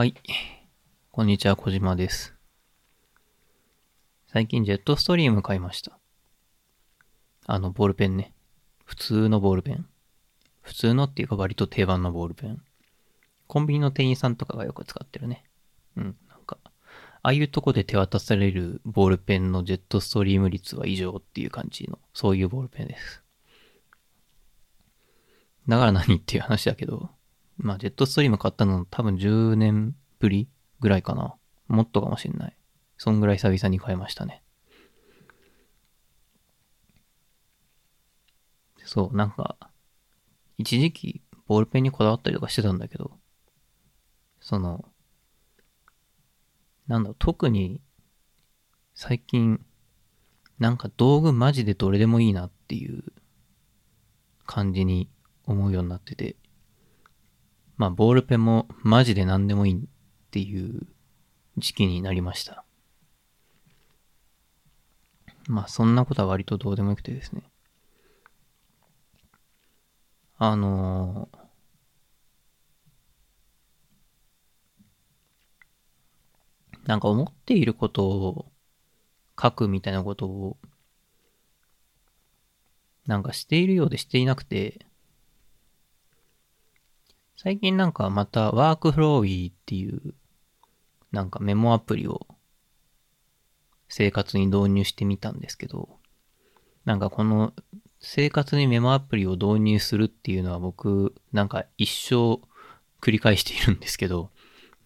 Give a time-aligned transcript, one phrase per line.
[0.00, 0.14] はい。
[1.10, 2.34] こんにちは、小島です。
[4.28, 5.98] 最近ジェットストリーム買いました。
[7.44, 8.32] あの、ボールペンね。
[8.86, 9.86] 普通のボールペン。
[10.62, 12.62] 普通のっていうか割と定番のボールペン。
[13.46, 15.44] コンビニの店員さんとかがよく使ってるね。
[15.98, 16.70] うん、なんか、あ
[17.20, 23.22] あいうとこで手渡されるボールペンのジェットストリーム率は異常っていう感じの、そういうボールペンです。
[25.68, 27.10] だから何っていう話だけど、
[27.62, 30.48] まあ、ジェットストリーム買ったの多分10年ぶり
[30.80, 31.34] ぐらいかな。
[31.68, 32.56] もっとかもしんない。
[32.96, 34.42] そんぐらい久々に買いましたね。
[38.84, 39.56] そう、なんか、
[40.58, 43.12] 一時期ボールペンにこだわったりとかしてたんだけど、
[44.40, 44.84] その、
[46.88, 47.80] なんだろう、特に
[48.94, 49.64] 最近、
[50.58, 53.02] なんか道具マジでどれでもいいなっていう
[54.46, 55.08] 感じに
[55.46, 56.36] 思うようになってて、
[57.80, 59.78] まあ、ボールペンもマジで何でもいいっ
[60.30, 60.86] ていう
[61.56, 62.66] 時期になりました。
[65.48, 67.42] まあ、そんなことは割とどうでもよくてですね。
[70.36, 71.38] あのー
[76.84, 78.52] なんか思っていることを
[79.40, 80.58] 書くみたいなことを、
[83.06, 84.89] なんかしているようでしていなくて、
[87.42, 90.12] 最近なんかまたワークフローイーっていう
[91.10, 92.26] なんかメモアプリを
[93.88, 95.88] 生活に導入してみたんですけど、
[96.84, 97.54] なんかこの
[97.98, 102.42] 生活にメモアプリを導入するっていうのは僕なんか一生
[103.00, 104.28] 繰り返しているんですけど、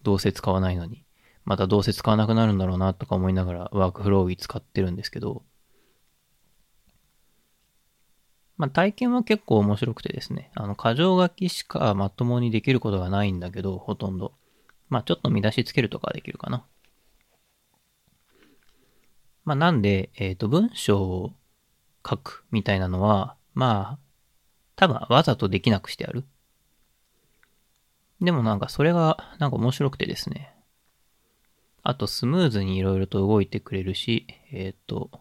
[0.03, 1.03] どうせ使わないのに。
[1.43, 5.43] またどうせ使わなくなるんだろうなとか思いながらワークフローイー使ってるんですけど、
[8.57, 14.33] まあ体験は結構面白くてですね、あの、箇条書きしかまともにできることがないんだけど、ほとんど。
[14.89, 16.65] まあちょっと見出しつけるとかできるかな。
[19.43, 21.33] まあなんで、えっ、と、文章を
[22.07, 23.99] 書くみたいなのは、まあ、
[24.75, 26.25] 多分わざとできなくしてある。
[28.21, 30.53] でもなんかそれがなんか面白くてですね。
[31.83, 35.11] あとスムーズにいろいろと動いてくれるし、えっ、と、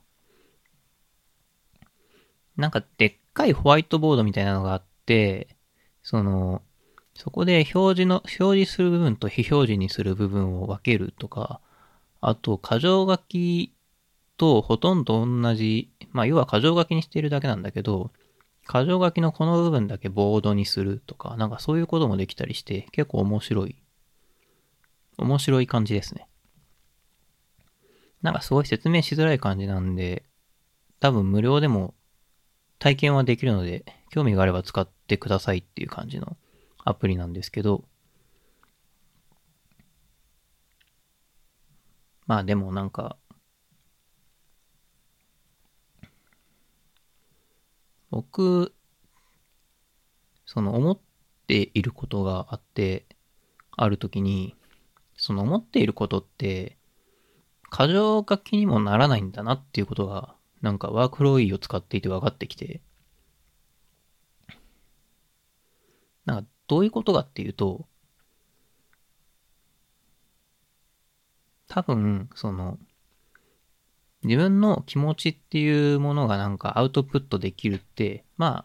[2.57, 5.49] なんかでっかいホワイトボードみたいなのがあって、
[6.03, 6.63] その、
[7.15, 11.61] そこで表示の、表示する部分と非表示にする部分を分けるとか、
[12.21, 13.73] あと、箇条書き
[14.37, 18.11] とほとんど同じ、まあ、要は箇条書きにしているだけなんだけど、
[18.67, 23.77] 箇条書きのこの部分だけボードにするとか、なんかそういうこともできたりして、結構面白い、
[25.19, 26.27] 面白い感じですね。
[28.23, 30.25] なんかすごい説明しづらい感じなんで、
[30.99, 31.95] 多分無料でも
[32.79, 36.37] 体験はできるので、興味があれば使ってくださいっていう感じの
[36.85, 37.85] アプリなんですけど、
[42.27, 43.17] まあでもなんか、
[48.11, 48.73] 僕、
[50.47, 50.99] その思っ
[51.47, 53.07] ていることがあって、
[53.77, 54.55] ある時に、
[55.17, 56.77] その思っていることって、
[57.71, 62.81] 過剰書きにもならないんだなっていうことが、なんかワークフローイを使っていて分かってきて、
[66.25, 67.87] なんかどういうことかっていうと、
[71.69, 72.79] 多分、その、
[74.23, 78.65] 自分の気持ちっていうものがなんかアウトプットできるって、ま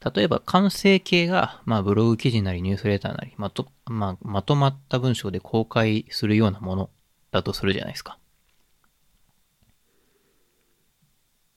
[0.00, 6.90] あ、例えば完成形が、まあブログ記事なりニュースレターなり、まと、まあ、まとまった文章で公開するようなもの
[7.32, 8.18] だとするじゃないですか。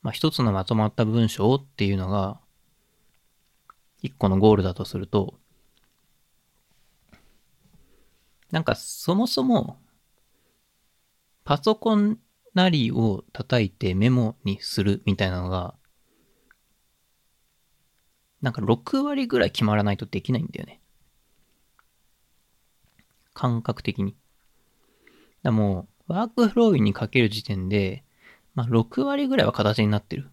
[0.08, 2.40] まあ一つのまとまった文章っていうのが、
[4.02, 5.38] 一個のゴールだとすると、
[8.50, 9.82] なんかそもそも、
[11.44, 12.20] パソコン
[12.54, 15.76] なりを叩いてメモにするみたいなのが、
[18.42, 20.80] なんか6割ぐらい決まらないとできないんだよね。
[23.34, 24.16] 感覚的に。
[25.44, 28.06] だもう、ワークフローにかける時点で、
[28.58, 30.32] まあ6割ぐらいは形になってる。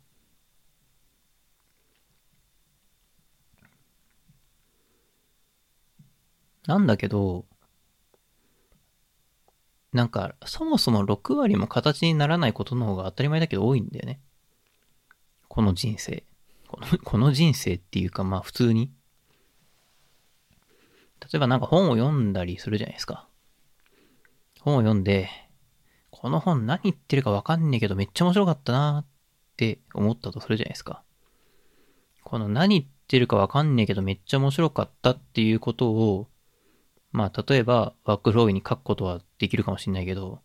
[6.67, 7.45] なんだけど、
[9.93, 14.21] なんか、そもそも6割も形にならないことの方が当たり前だけど多いんだよね。
[15.49, 16.25] この人生。
[16.67, 18.91] このこの人生っていうか、まあ普通に。
[21.21, 23.29] 例えばなんか本を読んだりするじゃないですか。
[24.61, 25.29] 本を読んで、
[26.17, 29.07] この本何言ってるかわかんねえけどめっちゃ面白かったなっ
[29.57, 31.03] て思ったとするじゃないですか。
[32.23, 36.29] この何言ってるかわかんねえけどめっちゃ面白かったっていうことを、
[37.11, 40.41] まあ、例えば、ワークフローに書くことはできるかもしれないけど、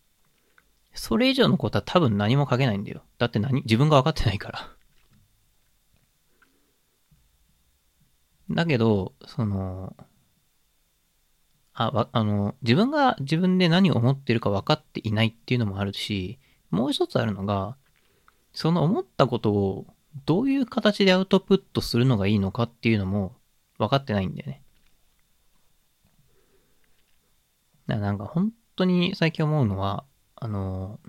[0.92, 3.02] それ以上のことは多分何も書けないんだよ。
[3.18, 4.68] だって何、自分が分かってないから。
[8.50, 9.96] だけど、その、
[11.80, 16.38] あ、わ、あの、自分が自分で何を思ってるか分かっていないっていうのもあるし、
[16.70, 17.78] もう一つあるのが、
[18.52, 19.86] その思ったことを
[20.26, 23.34] どういう形でアウトプットするのがいいのかっていうのも
[23.78, 24.62] 分かってないんだよね。
[27.86, 30.04] だからなんか本当に最近思うのは、
[30.36, 31.00] あの、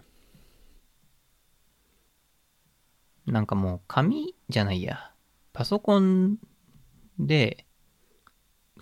[3.25, 5.12] なんかもう紙じゃないや。
[5.51, 6.38] パソコン
[7.19, 7.65] で、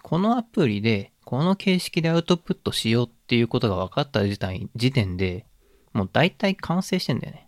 [0.03, 5.45] このアプリで、この形式でアウトプットしようっていうことが分かった時点時点で、
[5.93, 7.47] もう大体完成してんだよね。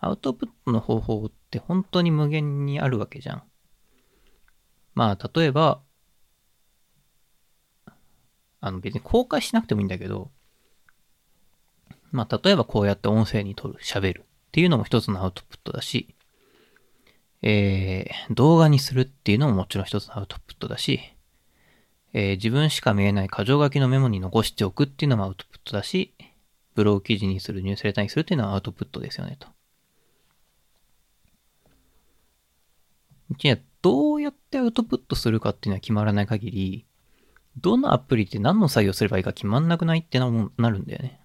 [0.00, 3.44] アウトプットの方法って本当に無限にあるわけじゃん。
[4.94, 5.80] まあ、例えば、
[8.60, 10.32] あの別に公開しなくてもいいんだけど、
[12.10, 16.15] まあ、例えばこうやって音声に撮る、喋るっていうのも一つのアウトプットだし、
[17.42, 21.00] えー、動画にするっていうのももちろん一つのアウトプットだし、
[22.12, 26.14] えー、自分しか見えない箇条書きのメモに残しておくっていうのもアウトプットだし、
[26.74, 29.48] ブログ記事にする、ニュースレターにするっていうのはアウトプットですよね、と。
[33.38, 36.86] じゃあ、どうやってアウトプットするかっていうのは決まらない限り、
[37.58, 41.20] どのアプリって何の作業すればいいか決まんなくないってななるんだよね。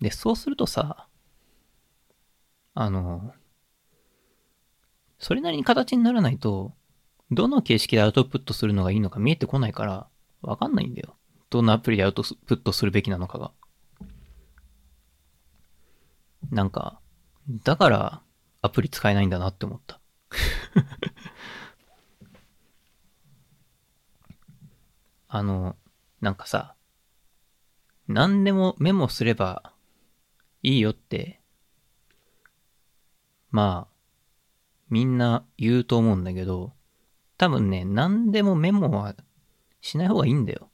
[0.00, 1.08] で、そうするとさ、
[2.74, 3.32] あの、
[5.18, 6.74] それなりに形にならないと、
[7.30, 10.06] どの形式でアウトプットするのがいいのか見えてこないから、
[10.42, 11.16] わかんないんだよ。
[11.50, 13.52] どのアプリでアウトプットするべきなのかが。
[16.50, 17.00] なんか、
[17.64, 18.22] だから
[18.62, 20.00] アプリ使えないんだなって思った。
[25.28, 25.76] あの、
[26.20, 26.74] なんかさ、
[28.06, 29.74] 何でもメモすれば
[30.62, 31.40] いいよって、
[33.50, 33.94] まあ、
[34.90, 36.72] みんな言うと思うんだけど、
[37.36, 39.14] 多分ね、何でもメモは
[39.80, 40.70] しない方がいいんだよ。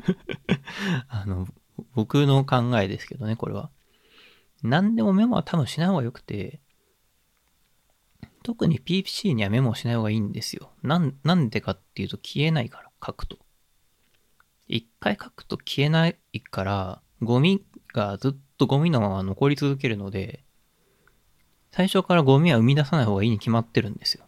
[1.08, 1.46] あの、
[1.94, 3.70] 僕の考えですけどね、これは。
[4.62, 6.60] 何でもメモは多分しない方が良くて、
[8.42, 10.72] 特に PPC にはメモをしない方がいいんですよ。
[10.82, 13.38] なん、なんでかっていうと消えないから、書くと。
[14.68, 20.44] 一回書くと消えないから、ゴミがずっとゴミのまま残り続けるので、
[21.72, 24.24] 最初からゴミは生み出さない方がいいに決まってるんですよ。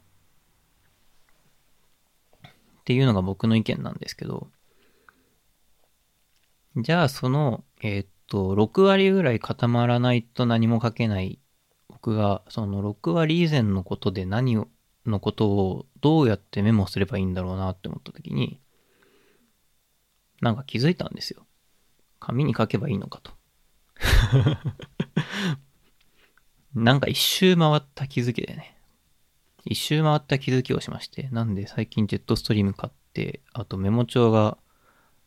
[2.45, 2.51] っ
[2.85, 4.49] ていうのが僕の意見なんですけど、
[6.77, 11.39] じゃあその、えー、っと、6割ぐらい固まらないと何も書けない
[11.89, 14.69] 僕が、その6割以前のことで何を、
[15.07, 18.61] のことをどうやってメモすればいいんだろうなって思った時に、
[20.41, 21.47] なんか気づいたんですよ。
[22.21, 23.38] 紙に書けばいいのかと。
[26.75, 28.77] なんか一周回った気づきでね。
[29.65, 31.29] 一周回った気づきをしまして。
[31.31, 34.59] なんで最近ジェットストリーム買って、あとメモ帳が、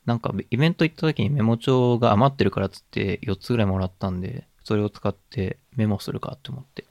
[0.06, 6.86] なんかイベント行った時にメモ帳が余ってるからっつって4つぐらいもらったんで、それを使ってメモするかって思って。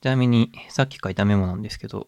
[0.00, 2.06] ちなみに、さっき書いたメモなんですけど、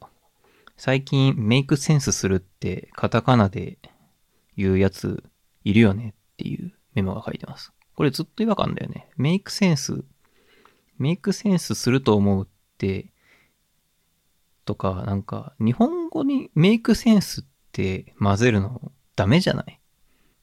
[0.77, 3.79] 最近メイクセンスするってカタカナで
[4.57, 5.25] 言うやつ
[5.65, 7.73] いるよねっていうメモが書いてます。
[7.95, 9.09] これずっと違和感だよね。
[9.17, 10.05] メイクセンス、
[10.99, 13.11] メイクセンスすると思うって、
[14.65, 19.81] とか、なんか、日本語にメイクセンスって混ぜるのダメじゃない？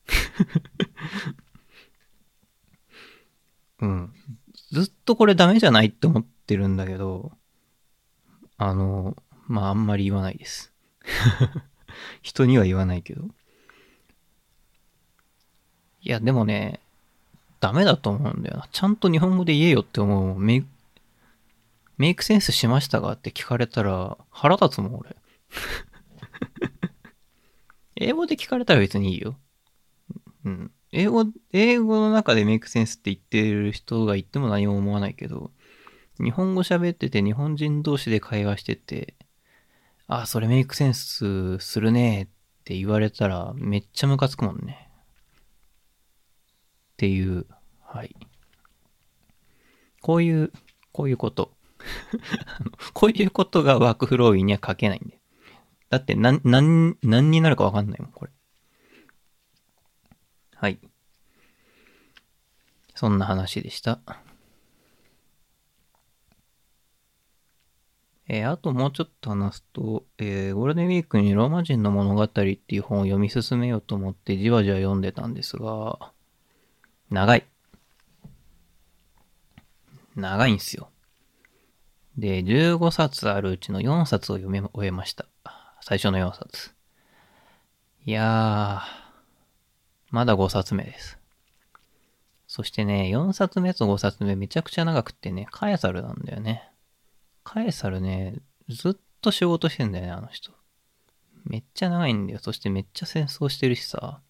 [3.79, 4.13] うん。
[4.71, 7.31] ずっとこれダメじゃないって思ってるんだけど、
[8.57, 9.15] あの、
[9.47, 10.73] まああんまり言わないです
[12.21, 13.29] 人には言わないけど。
[16.07, 16.79] いや、でもね、
[17.59, 18.69] ダメだと思うんだよな。
[18.71, 20.39] ちゃんと日本語で言えよって思う。
[20.39, 20.67] メイク、
[21.97, 25.17] メイクセンスしましたかって聞かれたら腹立つもん、俺。
[27.97, 29.35] 英語で聞かれたら別にいいよ。
[30.45, 30.71] うん。
[30.93, 35.51] 英語、英語の中でメイクセンスって言ってる人が言っても何も思わないけど、
[36.23, 39.15] 日本語喋ってて日本人同士で会話してて、
[40.07, 42.27] あ、それメイクセンスするねっ
[42.63, 44.86] て言われたらめっちゃムカつくもんね。
[46.97, 47.45] っていう、
[47.85, 48.15] はい。
[50.01, 50.51] こういう、
[50.91, 51.51] こういうこと。
[52.93, 55.19] こういうことがワークフローには書けないんで。
[55.89, 58.31] だって、なん、なん、何になるかわかんないもん、これ。
[60.55, 60.79] はい。
[62.95, 63.99] そんな話でした。
[68.29, 76.11] えーあともうちょっと話すと、えーゴールデンウィークにローマ人の物語っていう本を読み進めようと思ってじわじわ読んでたんですが、
[77.09, 77.45] 長い。
[80.15, 80.89] 長いんすよ。
[82.17, 85.25] で、15冊あるうちの4冊を読み終えました。
[85.81, 86.73] 最初の4冊。
[88.05, 89.07] いやー、
[90.09, 91.19] まだ5冊目です。
[92.47, 96.71] そしてね、4冊目と5冊目めちゃくちゃ長くってね、カエサルなんだよね。
[97.43, 98.35] カエサルね、
[98.67, 100.51] ずっと仕事してんだよね、あの人。
[101.45, 102.39] めっちゃ長いんだよ。
[102.39, 104.21] そしてめっちゃ戦争してるしさ。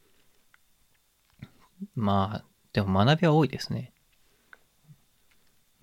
[1.95, 3.91] まあ、でも学びは多いですね。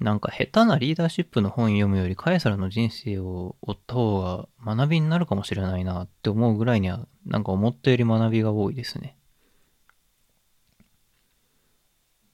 [0.01, 9.17] なんか下手なリーダーシップの本読むよりカエサルの人生を追った方が学びになるかもしれないなって思うぐらいにはなんか思ったより学びが多いですね。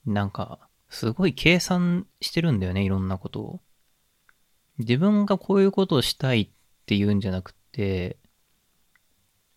[0.07, 3.61] なんかすごい計算してるんだよね、いろんなことを。
[4.79, 6.49] 自分がこういうことをしたいっ
[6.87, 8.17] ていうんじゃなくて、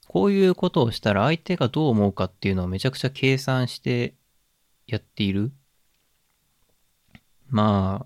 [0.08, 4.14] こういうことをしたら相手がどう思うかっていうのをめちゃくちゃ計算して
[4.88, 5.52] やっている？
[7.50, 8.06] ま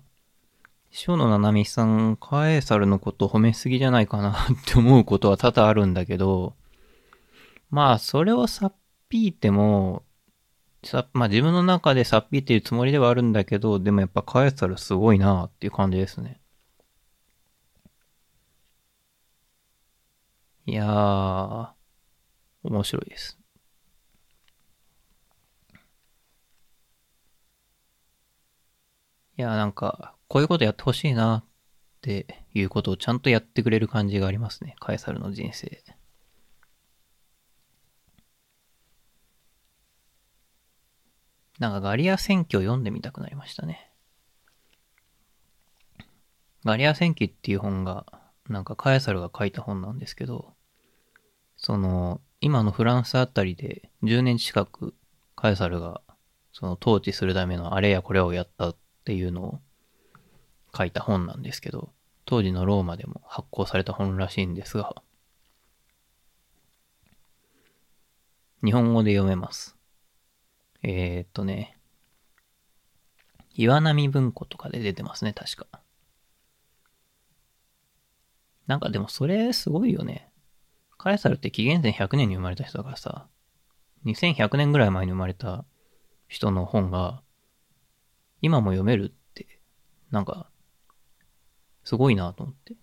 [1.08, 6.54] 塩野七海さん、カエサルのこと褒めすぎじゃないかなって思うことは多々あるんだけど、
[7.70, 8.74] まあ、それをさっ
[9.08, 10.02] ぴいても、
[10.84, 16.40] さ、まあ自分の中でさっぴいてるつもりではあるんだけど、でもやっぱカエサルすごいなっていう感じですね。
[20.66, 21.68] いやー、
[22.62, 23.38] 面白いです。
[29.38, 31.44] いやなんか、こういうことやってほしいなっ
[32.02, 34.74] ていうことをちゃんとやってくれる感じがありますね。
[34.80, 35.84] カエサルの人生。
[41.60, 43.92] なんかガリア戦記を読んでみたくなりましたね。
[46.64, 48.06] ガリア戦記っていう本が、
[48.48, 50.54] なんかカエサルが書いた本なんですけど、
[51.56, 54.94] その、今のフランスあたりで10年近く
[55.36, 56.00] カエサルが、
[56.52, 58.74] その統治するためのあれやこれをやった
[59.08, 59.60] ていうのを
[60.76, 61.94] 書いた本なんですけど、
[62.26, 65.02] 当時のローマでも発行された本らしいんですが、
[68.62, 69.78] 日本語で読めます。
[70.82, 71.78] えー、っとね、
[73.54, 75.80] 岩波文庫とかで出てますね、確か。
[78.66, 80.28] なんかでもそれすごいよね。
[80.98, 83.26] カエサルって紀元前100年に生まれた人だからさ、
[84.04, 85.64] 2100年ぐらい前に生まれた
[86.26, 87.22] 人の本が、
[88.40, 89.60] 今も読めるって、
[90.10, 90.50] なんか、
[91.84, 92.76] すごいなと思って。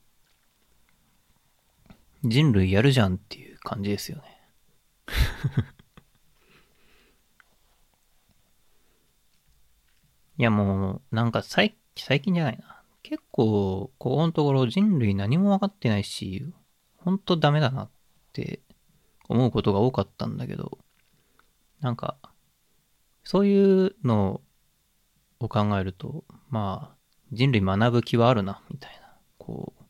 [2.24, 4.24] 人類やるじゃんっていう感じですよね。
[10.38, 12.82] いやもう、なんか最最近じゃないな。
[13.04, 16.52] 結構、ここのところ人類何も分かってないし、
[16.98, 17.90] ほんとダメだなっ
[18.34, 18.62] て
[19.30, 20.80] 思うことが多かったんだけど、
[21.80, 22.18] なんか、
[23.24, 24.42] そういうのを
[25.40, 26.96] を考えると、まあ、
[27.32, 29.14] 人類学ぶ気はあるな、みたいな。
[29.38, 29.84] こう、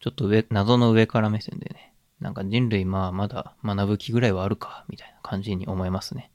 [0.00, 6.30] ちょっと上、謎の上から目線でね、なんか人類まあまだ学ぶ気ぐらいはあるか、みたいな感じに思いますね。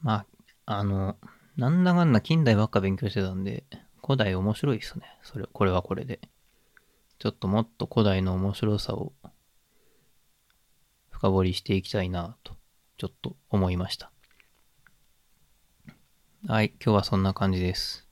[0.00, 0.24] ま
[0.66, 1.16] あ、あの、
[1.56, 3.64] なんだかんだ近代ばっか勉強してたんで、
[4.04, 5.04] 古代面白いですね。
[5.22, 6.20] それ、これはこれで。
[7.18, 9.12] ちょっともっと古代の面白さを
[11.22, 12.56] 深掘りしていきたいなと、
[12.98, 14.10] ちょっと思いました。
[16.48, 18.08] はい、今日はそんな感じです。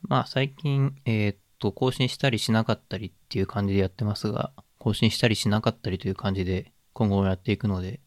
[0.00, 8.00] まあ最近、えーっと、更新したりしなかったりっていう感じでやってますが、更新したりしなかったりという感じで今後もやっていくので、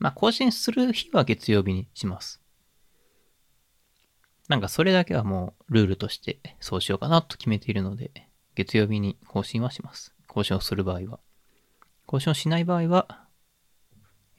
[0.00, 2.42] まあ更新する日は月曜日にします。
[4.48, 8.10] なんかそれだけはもうルールとしてそうしようかなと決めているので、
[8.56, 10.11] 月曜日に更新はします。
[10.34, 11.20] 交渉する場合は。
[12.06, 13.26] 更新をしない場合は、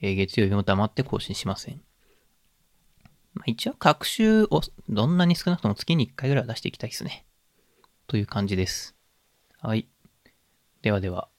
[0.02, 1.82] え月曜日も黙って更新しません。
[3.34, 7.26] まあ、一応、各週をどんなに少なくとも月に1回ぐらいは出していきたいですね。
[8.08, 8.96] という感じです。
[9.60, 9.88] はい。
[10.82, 11.30] ではでは。